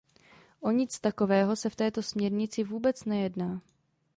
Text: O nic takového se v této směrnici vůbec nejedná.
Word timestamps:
O 0.61 0.71
nic 0.71 0.99
takového 0.99 1.55
se 1.55 1.69
v 1.69 1.75
této 1.75 2.01
směrnici 2.03 2.63
vůbec 2.63 3.05
nejedná. 3.05 3.61